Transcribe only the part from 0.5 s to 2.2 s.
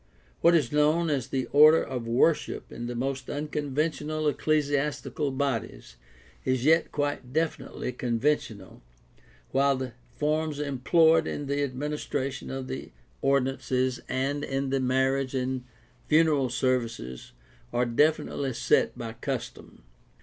is known as the "Order of